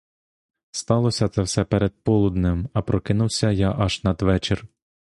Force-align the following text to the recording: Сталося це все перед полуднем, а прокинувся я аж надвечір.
Сталося 0.71 1.29
це 1.29 1.41
все 1.41 1.63
перед 1.63 2.03
полуднем, 2.03 2.69
а 2.73 2.81
прокинувся 2.81 3.51
я 3.51 3.71
аж 3.77 4.03
надвечір. 4.03 4.67